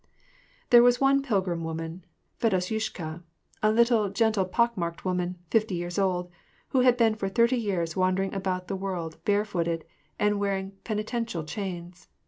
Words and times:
"There 0.71 0.81
was 0.81 0.99
one 0.99 1.21
pilgrim 1.21 1.63
woman, 1.63 2.05
Fedosyushka,— 2.39 3.21
a 3.61 3.71
little, 3.71 4.09
gentle, 4.09 4.45
pock 4.45 4.75
marked 4.75 5.05
woman, 5.05 5.37
fifty 5.51 5.75
years 5.75 5.99
old,— 5.99 6.31
who 6.69 6.79
had 6.79 6.97
been 6.97 7.13
for 7.13 7.29
thirty 7.29 7.57
years 7.57 7.95
wandering 7.95 8.33
about 8.33 8.67
the 8.67 8.75
world 8.75 9.23
barefooted, 9.25 9.85
and 10.17 10.39
wearing 10.39 10.71
pen 10.83 10.97
itential 10.97 11.45
chains. 11.45 12.07